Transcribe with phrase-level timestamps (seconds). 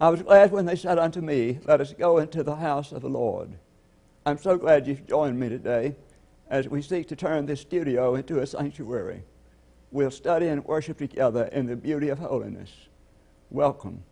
[0.00, 3.02] I was glad when they said unto me, Let us go into the house of
[3.02, 3.50] the Lord.
[4.24, 5.94] I'm so glad you've joined me today
[6.48, 9.24] as we seek to turn this studio into a sanctuary.
[9.92, 12.70] We'll study and worship together in the beauty of holiness.
[13.50, 14.04] Welcome.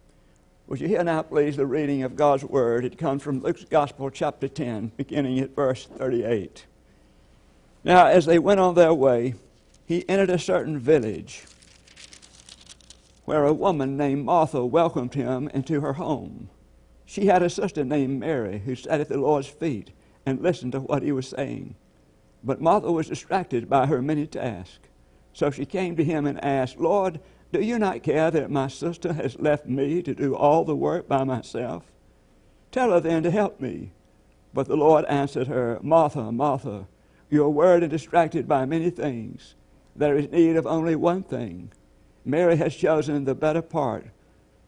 [0.66, 2.84] Would you hear now, please, the reading of God's Word?
[2.84, 6.66] It comes from Luke's Gospel, chapter 10, beginning at verse 38.
[7.82, 9.36] Now, as they went on their way,
[9.86, 11.46] he entered a certain village
[13.28, 16.48] where a woman named Martha welcomed him into her home.
[17.04, 19.90] She had a sister named Mary who sat at the Lord's feet
[20.24, 21.74] and listened to what he was saying.
[22.42, 24.88] But Martha was distracted by her many tasks.
[25.34, 27.20] So she came to him and asked, Lord,
[27.52, 31.06] do you not care that my sister has left me to do all the work
[31.06, 31.84] by myself?
[32.70, 33.92] Tell her then to help me.
[34.54, 36.88] But the Lord answered her, Martha, Martha,
[37.28, 39.54] you are worried and distracted by many things.
[39.94, 41.72] There is need of only one thing.
[42.28, 44.04] Mary has chosen the better part,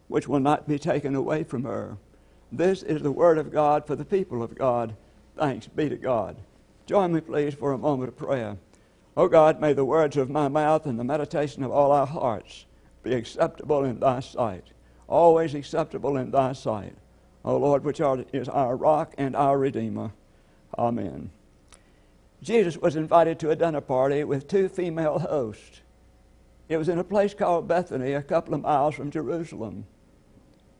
[0.08, 1.98] which will not be taken away from her.
[2.50, 4.96] This is the word of God for the people of God.
[5.36, 6.38] Thanks be to God.
[6.86, 8.56] Join me, please, for a moment of prayer.
[9.14, 12.06] O oh God, may the words of my mouth and the meditation of all our
[12.06, 12.64] hearts
[13.02, 14.68] be acceptable in thy sight,
[15.06, 16.94] always acceptable in thy sight.
[17.44, 20.12] O Lord, which art, is our rock and our redeemer.
[20.78, 21.30] Amen.
[22.42, 25.82] Jesus was invited to a dinner party with two female hosts.
[26.70, 29.86] It was in a place called Bethany, a couple of miles from Jerusalem.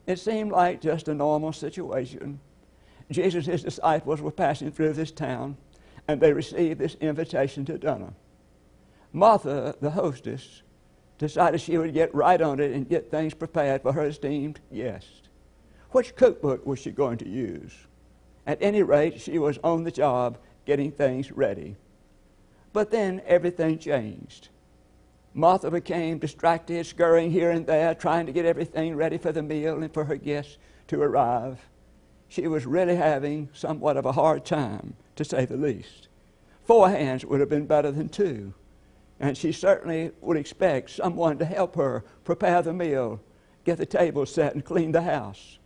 [0.06, 2.38] It seemed like just a normal situation.
[3.10, 5.56] Jesus and his disciples were passing through this town,
[6.06, 8.12] and they received this invitation to dinner.
[9.12, 10.62] Martha, the hostess,
[11.19, 15.28] decided she would get right on it and get things prepared for her esteemed guest.
[15.90, 17.75] Which cookbook was she going to use?
[18.46, 21.75] At any rate, she was on the job getting things ready.
[22.72, 24.50] But then everything changed.
[25.32, 29.82] Martha became distracted, scurrying here and there, trying to get everything ready for the meal
[29.82, 31.69] and for her guests to arrive.
[32.29, 36.09] She was really having somewhat of a hard time, to say the least.
[36.65, 38.55] Four hands would have been better than two.
[39.21, 43.21] And she certainly would expect someone to help her prepare the meal,
[43.65, 45.59] get the table set, and clean the house.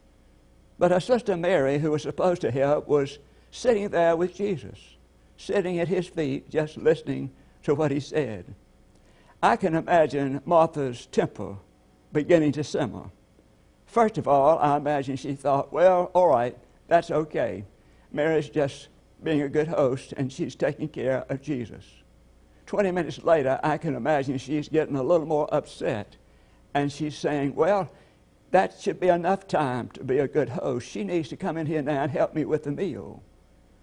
[0.78, 3.18] But her sister Mary, who was supposed to help, was
[3.50, 4.96] sitting there with Jesus,
[5.36, 7.30] sitting at his feet, just listening
[7.62, 8.54] to what he said.
[9.44, 11.58] I can imagine Martha's temper
[12.14, 13.10] beginning to simmer.
[13.84, 16.56] First of all, I imagine she thought, well, all right,
[16.88, 17.66] that's okay.
[18.10, 18.88] Mary's just
[19.22, 21.84] being a good host, and she's taking care of Jesus.
[22.64, 26.16] 20 minutes later, I can imagine she's getting a little more upset.
[26.72, 27.90] And she's saying, Well,
[28.50, 30.88] that should be enough time to be a good host.
[30.88, 33.22] She needs to come in here now and help me with the meal.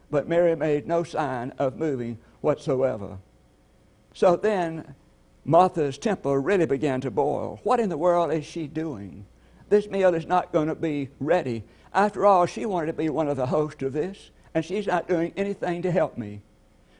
[0.10, 3.20] But Mary made no sign of moving whatsoever.
[4.16, 4.96] So then
[5.44, 7.60] Martha's temper really began to boil.
[7.64, 9.26] What in the world is she doing?
[9.70, 11.64] This meal is not going to be ready.
[11.94, 15.08] After all, she wanted to be one of the hosts of this, and she's not
[15.08, 16.42] doing anything to help me.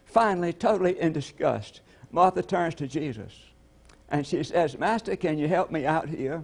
[0.06, 3.32] Finally, totally in disgust, Martha turns to Jesus
[4.12, 6.44] and she says, Master, can you help me out here?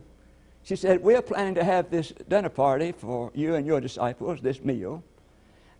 [0.63, 4.63] She said, We're planning to have this dinner party for you and your disciples, this
[4.63, 5.03] meal.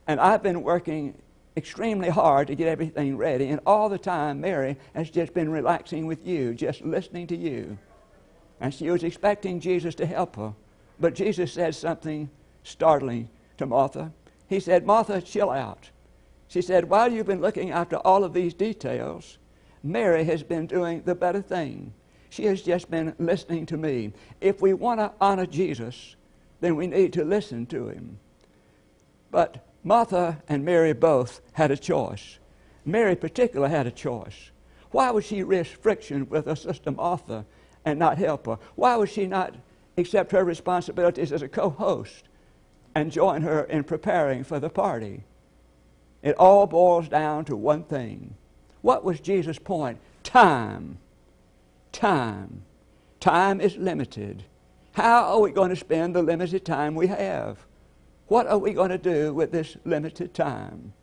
[0.05, 1.17] And I've been working
[1.57, 3.49] extremely hard to get everything ready.
[3.49, 7.77] And all the time, Mary has just been relaxing with you, just listening to you.
[8.61, 10.53] And she was expecting Jesus to help her.
[10.99, 12.29] But Jesus said something
[12.63, 14.13] startling to Martha.
[14.47, 15.89] He said, Martha, chill out.
[16.47, 19.37] She said, While you've been looking after all of these details,
[19.83, 21.93] Mary has been doing the better thing.
[22.29, 24.13] She has just been listening to me.
[24.41, 26.15] If we want to honor Jesus,
[26.61, 28.19] then we need to listen to him.
[29.31, 32.39] But Martha and Mary both had a choice.
[32.83, 34.51] Mary, particular, had a choice.
[34.91, 37.45] Why would she risk friction with her sister Martha
[37.85, 38.59] and not help her?
[38.75, 39.55] Why would she not
[39.97, 42.25] accept her responsibilities as a co host
[42.95, 45.23] and join her in preparing for the party?
[46.21, 48.33] It all boils down to one thing.
[48.81, 49.99] What was Jesus' point?
[50.21, 50.97] Time.
[51.93, 52.63] Time.
[53.21, 54.43] Time is limited.
[54.91, 57.66] How are we going to spend the limited time we have?
[58.27, 60.93] What are we going to do with this limited time?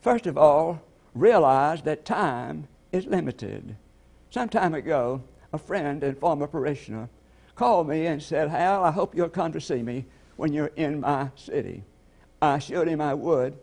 [0.00, 0.82] First of all,
[1.14, 3.76] realize that time is limited.
[4.30, 5.22] Some time ago,
[5.52, 7.08] a friend and former parishioner
[7.56, 10.04] called me and said, Hal, I hope you'll come to see me
[10.36, 11.82] when you're in my city.
[12.40, 13.56] I assured him I would,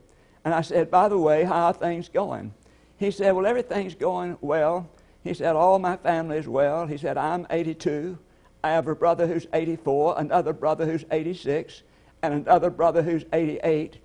[0.43, 2.53] and I said, By the way, how are things going?
[2.97, 4.89] He said, Well, everything's going well.
[5.23, 6.87] He said, All my family is well.
[6.87, 8.17] He said, I'm 82.
[8.63, 11.83] I have a brother who's 84, another brother who's 86,
[12.21, 13.97] and another brother who's 88,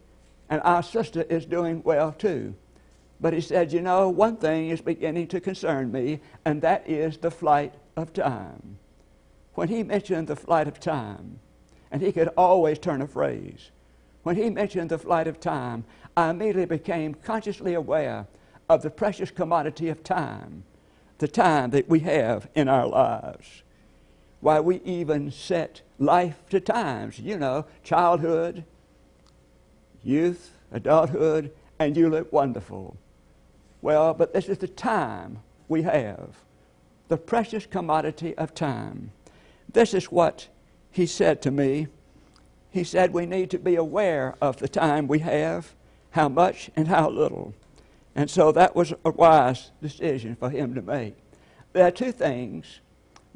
[0.49, 2.55] and our sister is doing well too.
[3.21, 7.19] But he said, You know, one thing is beginning to concern me, and that is
[7.19, 8.79] the flight of time.
[9.55, 11.41] When he mentioned the flight of time,
[11.91, 13.71] and he could always turn a phrase.
[14.23, 15.85] When he mentioned the flight of time,
[16.17, 18.27] I immediately became consciously aware
[18.69, 20.65] of the precious commodity of time,
[21.19, 23.63] the time that we have in our lives.
[24.41, 28.65] Why, we even set life to times, you know, childhood,
[30.03, 32.97] youth, adulthood, and you look wonderful.
[33.83, 36.37] Well, but this is the time we have,
[37.09, 39.13] the precious commodity of time.
[39.73, 40.49] This is what
[40.91, 41.89] he said to me.
[42.71, 45.75] He said we need to be aware of the time we have,
[46.11, 47.55] how much and how little.
[48.15, 51.17] And so that was a wise decision for him to make.
[51.73, 52.81] There are two things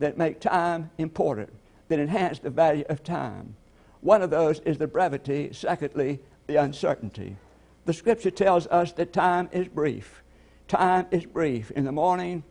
[0.01, 1.53] that make time important,
[1.89, 3.55] that enhance the value of time.
[4.01, 7.37] One of those is the brevity, secondly, the uncertainty.
[7.85, 10.23] The scripture tells us that time is brief.
[10.69, 11.71] Time is brief.
[11.73, 12.43] In the morning,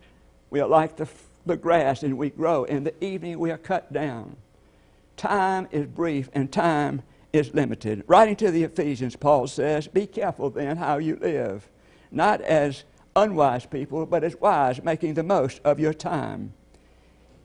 [0.49, 1.07] we are like the,
[1.45, 2.63] the grass and we grow.
[2.63, 4.35] In the evening, we are cut down.
[5.17, 7.01] Time is brief and time
[7.33, 8.03] is limited.
[8.07, 11.69] Writing to the Ephesians, Paul says, Be careful then how you live,
[12.11, 12.83] not as
[13.15, 16.53] unwise people, but as wise, making the most of your time.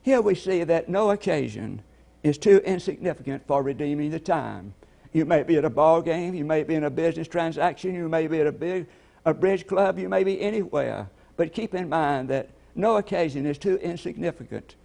[0.05, 1.81] Here we see that no occasion
[2.21, 4.75] is too insignificant for redeeming the time.
[5.13, 8.07] You may be at a ball game, you may be in a business transaction, you
[8.07, 8.85] may be at a big
[9.25, 11.09] a bridge club, you may be anywhere.
[11.37, 14.75] But keep in mind that no occasion is too insignificant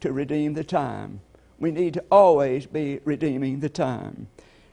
[0.00, 1.20] to redeem the time.
[1.60, 4.26] We need to always be redeeming the time.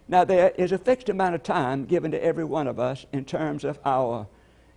[0.07, 3.23] Now, there is a fixed amount of time given to every one of us in
[3.23, 4.25] terms of our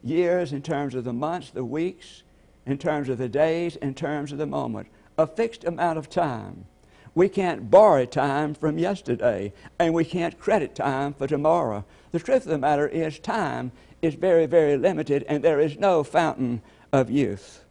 [0.03, 2.25] years, in terms of the months, the weeks,
[2.67, 4.87] in terms of the days, in terms of the moment.
[5.17, 6.67] A fixed amount of time.
[7.15, 11.85] We can't borrow time from yesterday, and we can't credit time for tomorrow.
[12.11, 13.71] The truth of the matter is, time
[14.03, 17.65] is very, very limited, and there is no fountain of youth.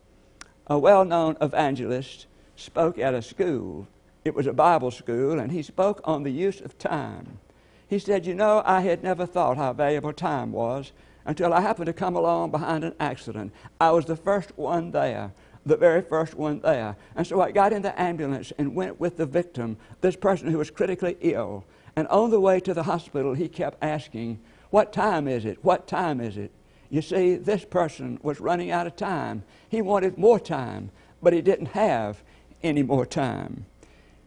[0.67, 3.87] A well known evangelist spoke at a school.
[4.23, 7.39] It was a Bible school, and he spoke on the use of time.
[7.87, 10.93] He said, You know, I had never thought how valuable time was
[11.25, 13.51] until I happened to come along behind an accident.
[13.79, 15.33] I was the first one there,
[15.65, 16.95] the very first one there.
[17.15, 20.57] And so I got in the ambulance and went with the victim, this person who
[20.57, 21.65] was critically ill.
[21.95, 24.39] And on the way to the hospital, he kept asking,
[24.71, 25.63] what time is it?
[25.63, 26.51] What time is it?
[26.89, 29.43] You see, this person was running out of time.
[29.69, 30.91] He wanted more time,
[31.21, 32.23] but he didn't have
[32.61, 33.65] any more time.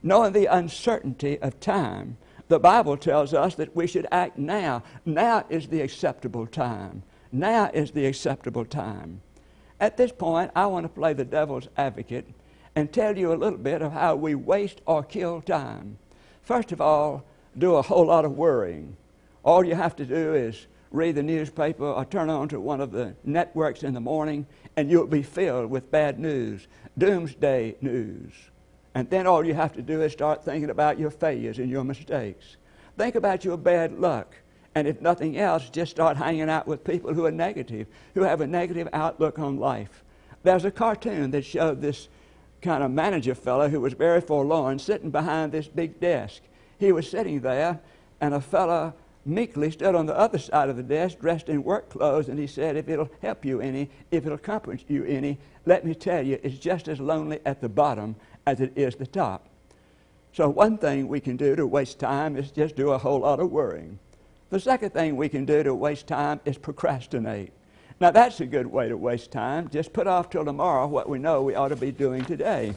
[0.03, 2.17] Knowing the uncertainty of time,
[2.49, 4.83] the Bible tells us that we should act now.
[5.05, 7.03] Now is the acceptable time.
[7.33, 9.21] Now is the acceptable time.
[9.79, 12.27] At this point, I want to play the devil's advocate
[12.75, 15.99] and tell you a little bit of how we waste or kill time.
[16.43, 17.25] First of all,
[17.57, 18.97] do a whole lot of worrying.
[19.45, 22.93] All you have to do is read the newspaper or turn on to one of
[22.93, 28.33] the networks in the morning, and you'll be filled with bad news, doomsday news.
[28.95, 31.85] And then all you have to do is start thinking about your failures and your
[31.85, 32.57] mistakes.
[32.97, 34.35] Think about your bad luck.
[34.77, 38.43] And if nothing else, just start hanging out with people who are negative, who have
[38.43, 40.05] a negative outlook on life.
[40.43, 42.09] There's a cartoon that showed this
[42.61, 46.43] kind of manager fellow who was very forlorn sitting behind this big desk.
[46.79, 47.81] He was sitting there,
[48.21, 48.93] and a fellow
[49.25, 52.47] meekly stood on the other side of the desk dressed in work clothes and he
[52.47, 56.39] said, If it'll help you any, if it'll comfort you any, let me tell you,
[56.43, 58.15] it's just as lonely at the bottom
[58.47, 59.49] as it is the top.
[60.35, 63.41] So, one thing we can do to waste time is just do a whole lot
[63.41, 63.99] of worrying.
[64.49, 67.53] The second thing we can do to waste time is procrastinate.
[67.99, 69.69] Now, that's a good way to waste time.
[69.71, 72.75] Just put off till tomorrow what we know we ought to be doing today.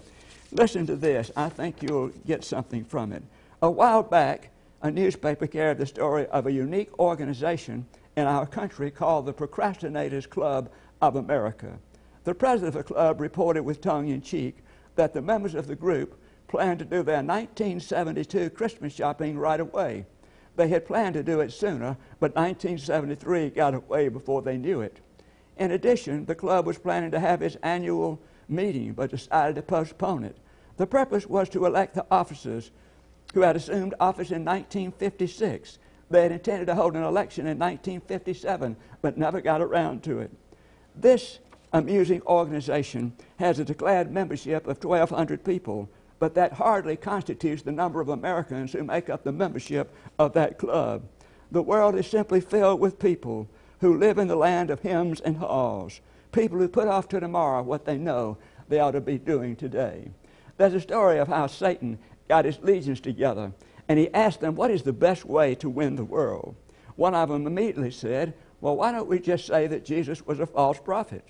[0.51, 1.29] Listen to this.
[1.35, 3.21] I think you'll get something from it.
[3.61, 4.49] A while back,
[4.81, 7.85] a newspaper carried the story of a unique organization
[8.17, 10.71] in our country called the Procrastinators Club
[11.01, 11.77] of America.
[12.23, 14.57] The president of the club reported with tongue in cheek
[14.95, 20.05] that the members of the group planned to do their 1972 Christmas shopping right away.
[20.59, 24.99] They had planned to do it sooner, but 1973 got away before they knew it.
[25.55, 30.25] In addition, the club was planning to have its annual meeting, but decided to postpone
[30.25, 30.35] it.
[30.75, 32.71] The purpose was to elect the officers
[33.33, 35.79] who had assumed office in 1956.
[36.09, 40.31] They had intended to hold an election in 1957, but never got around to it.
[40.93, 41.39] This
[41.71, 45.87] amusing organization has a declared membership of 1,200 people,
[46.19, 50.57] but that hardly constitutes the number of Americans who make up the membership of that
[50.57, 51.03] club.
[51.51, 53.47] The world is simply filled with people
[53.79, 57.63] who live in the land of hymns and haws, people who put off to tomorrow
[57.63, 60.11] what they know they ought to be doing today.
[60.57, 61.97] There's a story of how Satan
[62.27, 63.53] got his legions together,
[63.88, 66.55] and he asked them, What is the best way to win the world?
[66.95, 70.45] One of them immediately said, Well, why don't we just say that Jesus was a
[70.45, 71.23] false prophet?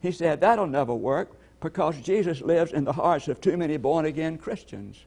[0.00, 4.04] He said, That'll never work because Jesus lives in the hearts of too many born
[4.04, 5.04] again Christians.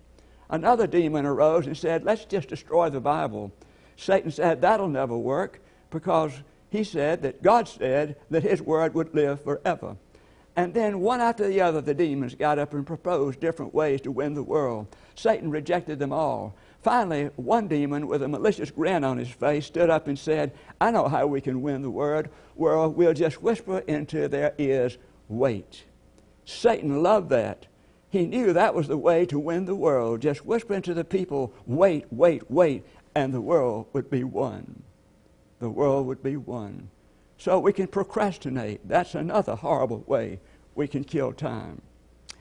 [0.49, 3.51] Another demon arose and said, Let's just destroy the Bible.
[3.97, 5.59] Satan said, That'll never work
[5.89, 6.31] because
[6.69, 9.97] he said that God said that his word would live forever.
[10.55, 14.11] And then one after the other, the demons got up and proposed different ways to
[14.11, 14.87] win the world.
[15.15, 16.55] Satan rejected them all.
[16.81, 20.91] Finally, one demon with a malicious grin on his face stood up and said, I
[20.91, 22.29] know how we can win the world.
[22.55, 22.95] world.
[22.95, 24.97] We'll just whisper into their ears,
[25.27, 25.83] wait.
[26.45, 27.65] Satan loved that.
[28.09, 30.21] He knew that was the way to win the world.
[30.21, 34.83] Just whispering to the people, wait, wait, wait, and the world would be won.
[35.59, 36.89] The world would be won.
[37.37, 38.87] So we can procrastinate.
[38.87, 40.39] That's another horrible way
[40.75, 41.81] we can kill time.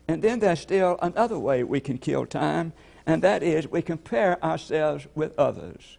[0.07, 2.73] And then there's still another way we can kill time,
[3.07, 5.99] and that is we compare ourselves with others.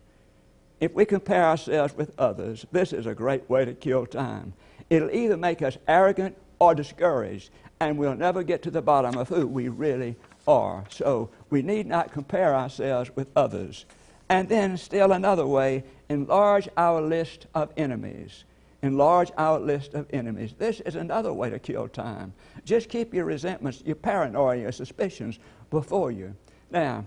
[0.80, 4.54] If we compare ourselves with others, this is a great way to kill time.
[4.90, 9.30] It'll either make us arrogant or discouraged, and we'll never get to the bottom of
[9.30, 10.16] who we really
[10.48, 10.86] are.
[10.90, 13.86] So we need not compare ourselves with others.
[14.30, 18.46] And then, still another way, enlarge our list of enemies
[18.86, 20.54] enlarge our list of enemies.
[20.58, 22.34] This is another way to kill time.
[22.64, 25.40] Just keep your resentments, your paranoia, your suspicions
[25.70, 26.36] before you.
[26.70, 27.06] Now,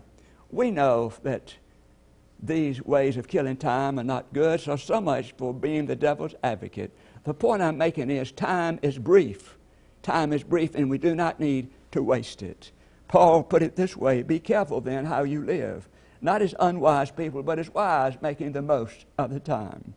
[0.50, 1.54] we know that
[2.42, 6.34] these ways of killing time are not good, so so much for being the devil's
[6.42, 6.92] advocate.
[7.24, 9.57] The point I'm making is time is brief.
[10.02, 12.70] Time is brief, and we do not need to waste it.
[13.08, 15.88] Paul put it this way Be careful then how you live.
[16.20, 19.94] Not as unwise people, but as wise, making the most of the time.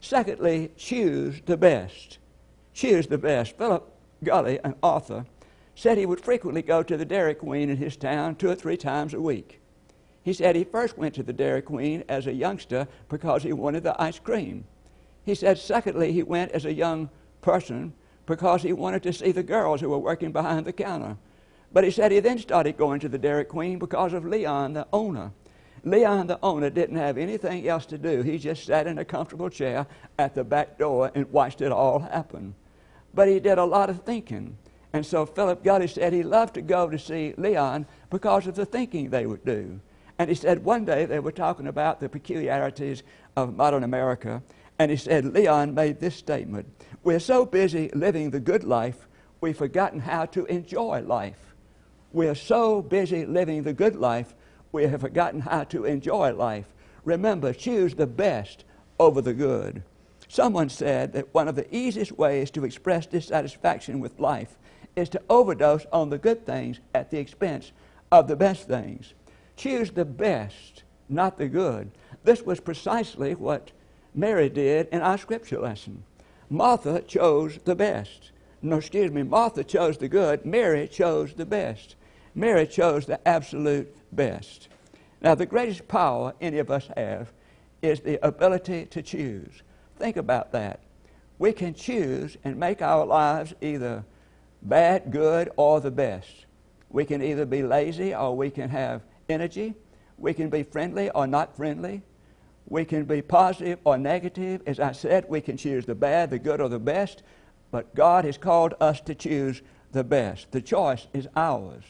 [0.00, 2.18] Secondly, choose the best.
[2.72, 3.56] Choose the best.
[3.56, 3.90] Philip
[4.22, 5.26] Gulley, an author,
[5.74, 8.76] said he would frequently go to the Dairy Queen in his town two or three
[8.76, 9.60] times a week.
[10.22, 13.82] He said he first went to the Dairy Queen as a youngster because he wanted
[13.82, 14.64] the ice cream.
[15.24, 17.92] He said, secondly, he went as a young person
[18.26, 21.16] because he wanted to see the girls who were working behind the counter.
[21.72, 24.86] But he said he then started going to the Dairy Queen because of Leon, the
[24.92, 25.32] owner.
[25.82, 28.22] Leon, the owner, didn't have anything else to do.
[28.22, 29.86] He just sat in a comfortable chair
[30.18, 32.54] at the back door and watched it all happen.
[33.12, 34.56] But he did a lot of thinking.
[34.92, 38.64] And so Philip Gulley said he loved to go to see Leon because of the
[38.64, 39.80] thinking they would do.
[40.18, 43.02] And he said one day they were talking about the peculiarities
[43.36, 44.42] of modern America.
[44.84, 46.68] And he said, Leon made this statement
[47.02, 49.08] We're so busy living the good life,
[49.40, 51.54] we've forgotten how to enjoy life.
[52.12, 54.34] We're so busy living the good life,
[54.72, 56.66] we have forgotten how to enjoy life.
[57.02, 58.66] Remember, choose the best
[59.00, 59.82] over the good.
[60.28, 64.58] Someone said that one of the easiest ways to express dissatisfaction with life
[64.96, 67.72] is to overdose on the good things at the expense
[68.12, 69.14] of the best things.
[69.56, 71.90] Choose the best, not the good.
[72.22, 73.72] This was precisely what
[74.14, 76.04] Mary did in our scripture lesson.
[76.48, 78.30] Martha chose the best.
[78.62, 81.96] No, excuse me, Martha chose the good, Mary chose the best.
[82.34, 84.68] Mary chose the absolute best.
[85.20, 87.32] Now, the greatest power any of us have
[87.82, 89.62] is the ability to choose.
[89.98, 90.80] Think about that.
[91.38, 94.04] We can choose and make our lives either
[94.62, 96.46] bad, good, or the best.
[96.90, 99.74] We can either be lazy or we can have energy.
[100.16, 102.02] We can be friendly or not friendly.
[102.68, 104.62] We can be positive or negative.
[104.66, 107.22] As I said, we can choose the bad, the good, or the best.
[107.70, 110.50] But God has called us to choose the best.
[110.52, 111.84] The choice is ours.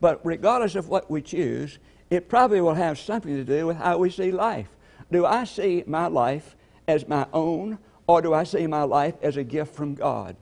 [0.00, 1.78] But regardless of what we choose,
[2.10, 4.68] it probably will have something to do with how we see life.
[5.10, 6.56] Do I see my life
[6.88, 10.36] as my own, or do I see my life as a gift from God?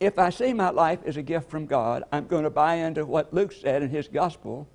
[0.00, 3.04] If I see my life as a gift from God, I'm going to buy into
[3.06, 4.68] what Luke said in his gospel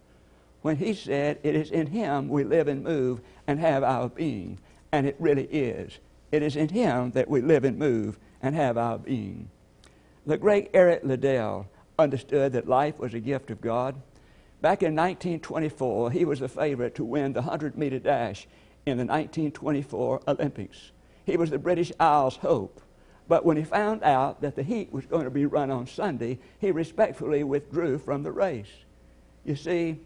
[0.64, 4.58] when he said, It is in Him we live and move and have our being.
[4.92, 6.00] And it really is.
[6.32, 9.50] It is in Him that we live and move and have our being.
[10.26, 11.68] The great Eric Liddell
[12.00, 13.96] understood that life was a gift of God.
[14.62, 18.48] Back in 1924, he was the favorite to win the 100 meter dash
[18.86, 20.92] in the 1924 Olympics.
[21.26, 22.82] He was the British Isles' hope.
[23.28, 26.40] But when he found out that the heat was going to be run on Sunday,
[26.60, 28.72] he respectfully withdrew from the race.
[29.46, 30.00] You see,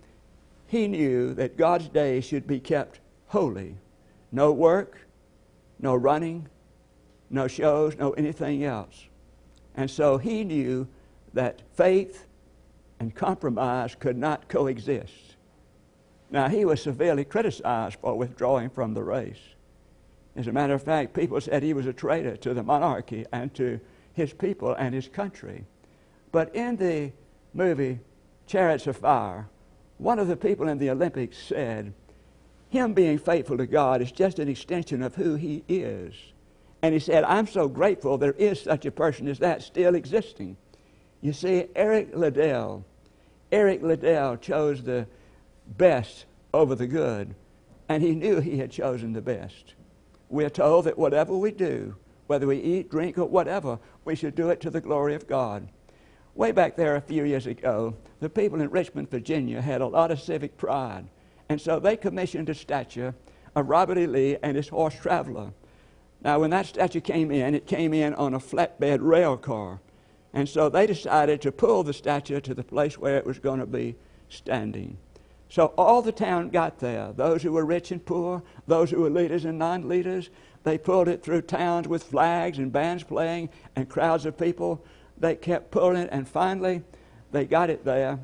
[0.68, 3.78] he knew that God's day should be kept holy.
[4.32, 5.08] No work,
[5.80, 6.48] no running,
[7.30, 9.08] no shows, no anything else.
[9.76, 10.88] And so he knew
[11.34, 12.26] that faith
[13.00, 15.36] and compromise could not coexist.
[16.30, 19.40] Now, he was severely criticized for withdrawing from the race.
[20.36, 23.54] As a matter of fact, people said he was a traitor to the monarchy and
[23.56, 23.80] to
[24.14, 25.66] his people and his country.
[26.32, 27.14] But in the
[27.54, 28.00] movie
[28.46, 29.48] Chariots of Fire,
[29.98, 31.94] one of the people in the Olympics said,
[32.70, 36.14] Him being faithful to God is just an extension of who he is.
[36.82, 40.58] And he said, I'm so grateful there is such a person as that still existing.
[41.22, 42.86] You see, Eric Liddell,
[43.52, 45.08] Eric Liddell chose the
[45.78, 47.34] best over the good,
[47.90, 49.74] and he knew he had chosen the best.
[50.30, 51.96] We're told that whatever we do,
[52.28, 55.68] whether we eat, drink, or whatever, we should do it to the glory of God.
[56.38, 60.12] Way back there a few years ago, the people in Richmond, Virginia had a lot
[60.12, 61.08] of civic pride,
[61.50, 63.12] and so they commissioned a statue
[63.56, 64.06] of Robert E.
[64.06, 65.52] Lee and his horse Traveler.
[66.22, 69.80] Now, when that statue came in, it came in on a flatbed rail car.
[70.32, 73.60] And so they decided to pull the statue to the place where it was going
[73.60, 73.96] to be
[74.30, 75.00] standing.
[75.50, 79.10] So all the town got there those who were rich and poor, those who were
[79.10, 80.30] leaders and non leaders.
[80.64, 84.86] They pulled it through towns with flags and bands playing and crowds of people.
[85.20, 86.84] They kept pulling and finally
[87.32, 88.20] they got it there.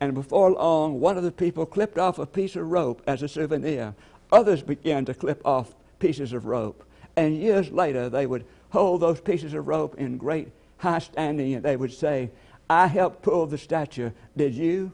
[0.00, 3.28] And before long, one of the people clipped off a piece of rope as a
[3.28, 3.94] souvenir.
[4.30, 6.84] Others began to clip off pieces of rope.
[7.16, 11.64] And years later, they would hold those pieces of rope in great high standing and
[11.64, 12.30] they would say,
[12.68, 14.10] I helped pull the statue.
[14.36, 14.92] Did you?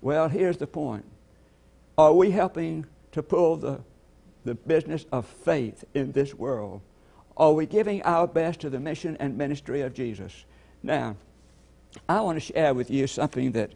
[0.00, 1.04] Well, here's the point.
[1.96, 3.80] Are we helping to pull the,
[4.44, 6.80] the business of faith in this world?
[7.36, 10.44] Are we giving our best to the mission and ministry of Jesus?
[10.82, 11.16] Now,
[12.08, 13.72] I want to share with you something that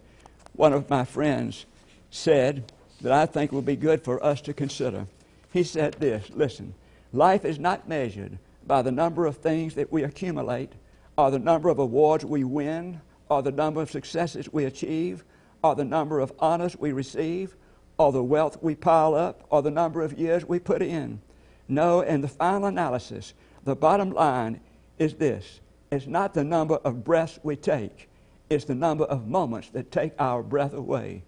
[0.55, 1.67] one of my friends
[2.11, 5.07] said that I think will be good for us to consider.
[5.53, 6.75] He said this Listen,
[7.13, 10.73] life is not measured by the number of things that we accumulate,
[11.17, 15.25] or the number of awards we win, or the number of successes we achieve,
[15.63, 17.57] or the number of honors we receive,
[17.99, 21.21] or the wealth we pile up, or the number of years we put in.
[21.69, 23.35] No, in the final analysis,
[23.65, 24.61] the bottom line
[24.99, 28.09] is this it's not the number of breaths we take,
[28.51, 31.23] it's the number of moments that take our breath away.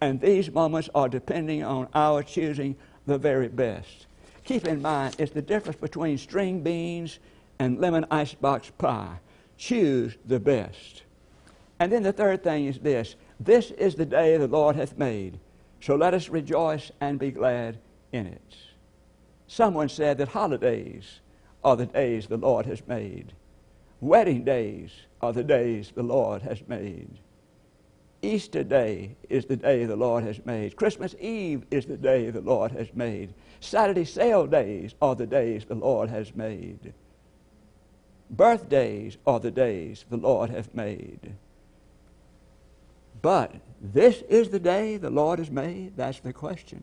[0.00, 2.76] And these moments are depending on our choosing
[3.06, 4.06] the very best.
[4.44, 7.20] Keep in mind, it's the difference between string beans
[7.58, 9.18] and lemon icebox pie.
[9.56, 11.02] Choose the best.
[11.78, 15.38] And then the third thing is this this is the day the Lord hath made.
[15.80, 17.78] So let us rejoice and be glad
[18.12, 18.56] in it.
[19.48, 21.20] Someone said that holidays
[21.64, 23.32] are the days the Lord has made.
[24.00, 27.18] Wedding days are the days the Lord has made.
[28.22, 30.76] Easter Day is the day the Lord has made.
[30.76, 33.34] Christmas Eve is the day the Lord has made.
[33.60, 36.92] Saturday sale days are the days the Lord has made.
[38.30, 41.34] Birthdays are the days the Lord hath made.
[43.20, 45.96] But this is the day the Lord has made?
[45.96, 46.82] That's the question.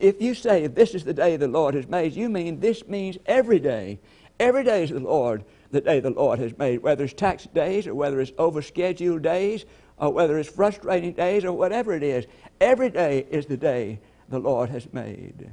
[0.00, 3.18] If you say this is the day the Lord has made, you mean this means
[3.26, 4.00] every day.
[4.40, 7.86] Every day is the Lord, the day the Lord has made, whether it's tax days
[7.86, 9.66] or whether it's overscheduled days
[9.98, 12.26] or whether it's frustrating days or whatever it is.
[12.60, 15.52] Every day is the day the Lord has made.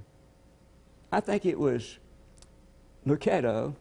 [1.11, 1.97] I think it was
[3.05, 3.75] Lucado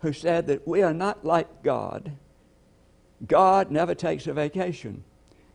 [0.00, 2.12] who said that we are not like God.
[3.26, 5.04] God never takes a vacation.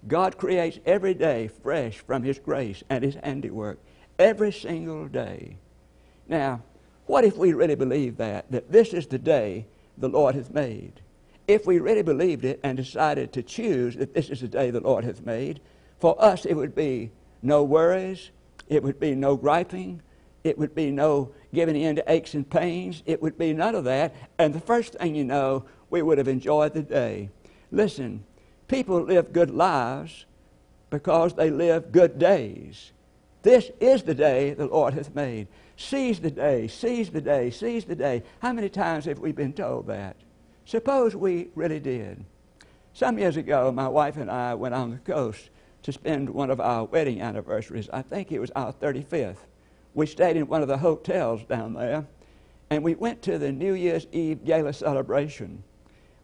[0.08, 3.80] God creates every day fresh from His grace and His handiwork,
[4.22, 5.58] every single day.
[6.28, 6.62] Now,
[7.08, 9.66] what if we really believe that, that this is the day
[9.98, 11.02] the Lord has made?
[11.48, 14.80] If we really believed it and decided to choose that this is the day the
[14.80, 15.60] Lord has made,
[16.00, 18.32] for us it would be no worries,
[18.70, 20.02] it would be no griping,
[20.44, 23.84] it would be no giving in to aches and pains, it would be none of
[23.84, 27.30] that, and the first thing you know, we would have enjoyed the day.
[27.72, 28.24] Listen,
[28.72, 30.26] People live good lives
[30.90, 32.94] because they live good days.
[33.44, 35.48] This is the day the Lord hath made.
[35.76, 38.24] Seize the day, seize the day, seize the day.
[38.40, 40.16] How many times have we been told that?
[40.66, 42.24] Suppose we really did.
[42.94, 45.50] Some years ago, my wife and I went on the coast
[45.84, 47.90] to spend one of our wedding anniversaries.
[47.92, 49.38] I think it was our 35th.
[49.94, 52.06] We stayed in one of the hotels down there,
[52.70, 55.64] and we went to the New Year's Eve gala celebration.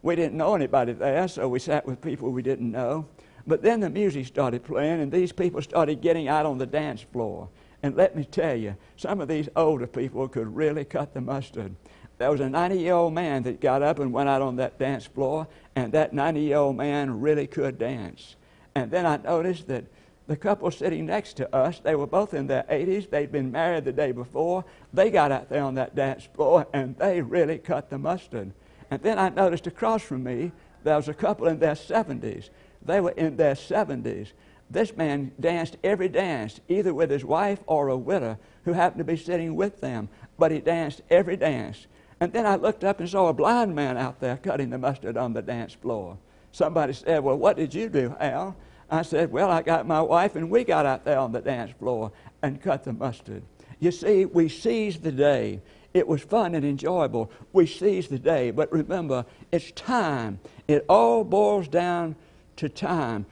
[0.02, 3.08] We didn't know anybody there, so we sat with people we didn't know.
[3.48, 7.00] But then the music started playing, and these people started getting out on the dance
[7.00, 7.48] floor.
[7.82, 11.74] And let me tell you, some of these older people could really cut the mustard.
[12.18, 14.78] There was a 90 year old man that got up and went out on that
[14.78, 18.36] dance floor, and that 90 year old man really could dance.
[18.74, 19.86] And then I noticed that
[20.26, 23.08] the couple sitting next to us, they were both in their 80s.
[23.08, 24.62] They'd been married the day before.
[24.92, 28.52] They got out there on that dance floor, and they really cut the mustard.
[28.90, 30.52] And then I noticed across from me,
[30.84, 32.50] there was a couple in their 70s.
[32.84, 34.32] They were in their 70s.
[34.70, 39.04] This man danced every dance, either with his wife or a widow who happened to
[39.04, 41.86] be sitting with them, but he danced every dance.
[42.20, 45.16] And then I looked up and saw a blind man out there cutting the mustard
[45.16, 46.18] on the dance floor.
[46.52, 48.56] Somebody said, Well, what did you do, Al?
[48.90, 51.72] I said, Well, I got my wife and we got out there on the dance
[51.78, 52.12] floor
[52.42, 53.42] and cut the mustard.
[53.78, 55.60] You see, we seized the day.
[55.94, 57.30] It was fun and enjoyable.
[57.52, 58.50] We seized the day.
[58.50, 60.40] But remember, it's time.
[60.66, 62.16] It all boils down
[62.58, 63.26] to time.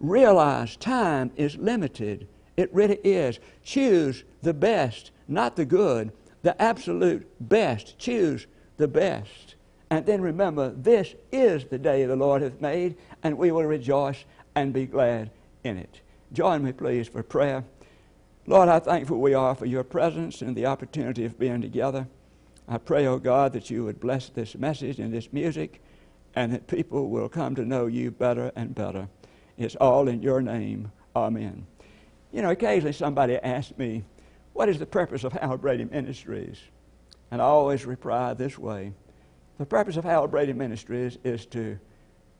[0.00, 2.26] realize time is limited.
[2.56, 3.38] It really is.
[3.62, 7.98] Choose the best, not the good, the absolute best.
[7.98, 9.54] Choose the best.
[9.90, 14.24] And then remember, this is the day the Lord hath made, and we will rejoice
[14.54, 15.30] and be glad
[15.64, 16.00] in it.
[16.32, 17.64] Join me, please, for prayer.
[18.46, 22.08] Lord, how thankful we are for your presence and the opportunity of being together.
[22.66, 25.80] I pray, O oh God, that you would bless this message and this music
[26.34, 29.08] and that people will come to know you better and better.
[29.58, 30.92] It's all in your name.
[31.14, 31.66] Amen.
[32.32, 34.04] You know, occasionally somebody asks me,
[34.52, 36.58] What is the purpose of Howard Brady Ministries?
[37.30, 38.92] And I always reply this way
[39.58, 41.78] The purpose of Howard Brady Ministries is to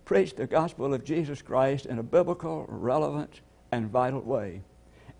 [0.05, 4.63] preach the gospel of Jesus Christ in a biblical, relevant, and vital way.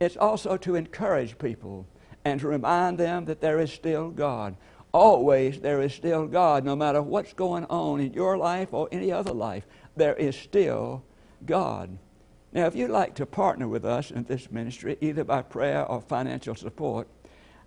[0.01, 1.87] It's also to encourage people
[2.25, 4.57] and to remind them that there is still God.
[4.93, 9.11] Always there is still God, no matter what's going on in your life or any
[9.11, 9.67] other life.
[9.97, 11.03] There is still
[11.47, 11.99] God.
[12.53, 16.03] Now, if you'd like to partner with us in this ministry, either by prayer or
[16.03, 17.09] financial support,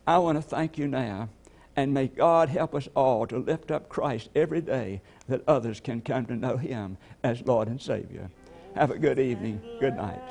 [0.05, 1.29] I want to thank you now.
[1.75, 6.01] And may God help us all to lift up Christ every day that others can
[6.01, 8.29] come to know Him as Lord and Savior.
[8.75, 9.59] Have a good evening.
[9.79, 10.21] Good night.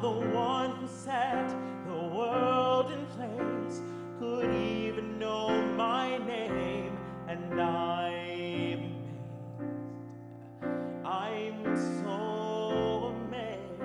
[0.00, 1.48] The one who set
[1.86, 3.80] the world in place
[4.18, 6.96] could even know my name,
[7.28, 8.10] and I'm
[8.70, 8.96] amazed.
[11.04, 13.80] I'm so amazed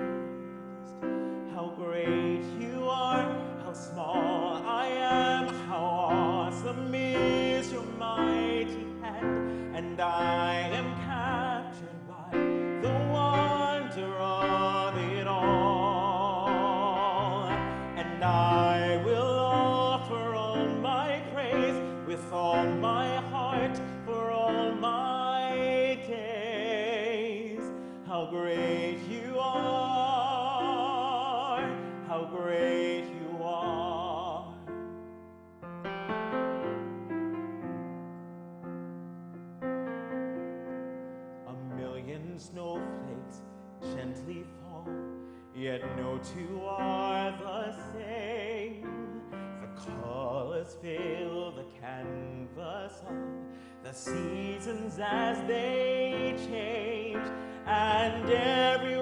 [1.54, 3.24] how great you are,
[3.64, 10.85] how small I am, how awesome is your mighty hand, and I am
[22.74, 27.60] my heart for all my days.
[28.06, 29.25] How great you
[54.98, 57.26] as they change,
[57.66, 58.95] and everywhere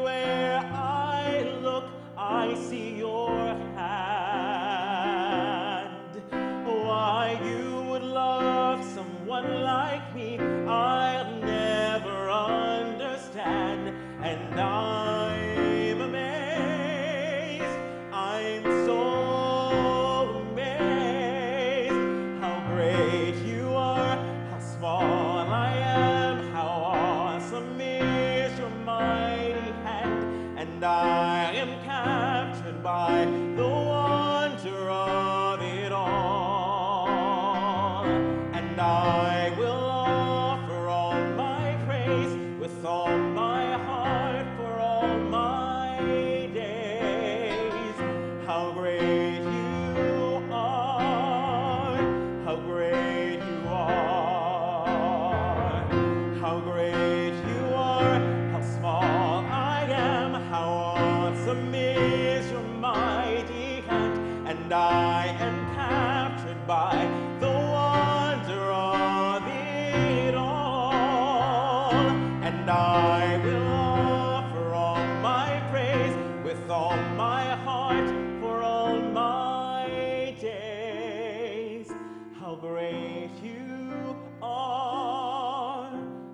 [73.35, 78.09] I will offer all my praise with all my heart
[78.41, 81.91] for all my days.
[82.39, 85.91] How great you are,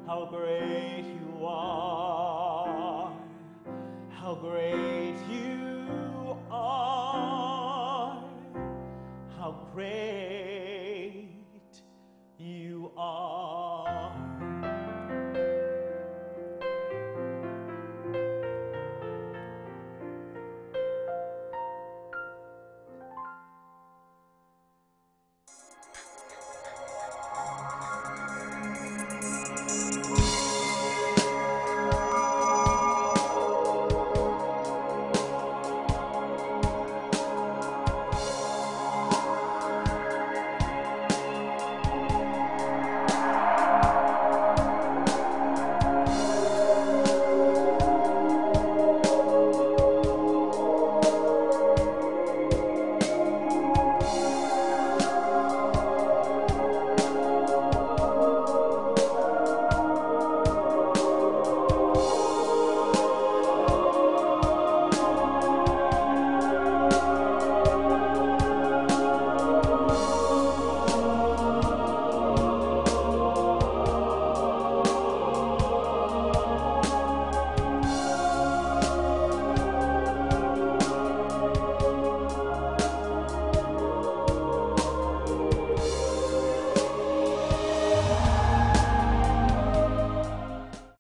[0.07, 3.17] how great you are,
[4.11, 8.23] how great you are,
[9.39, 10.20] how great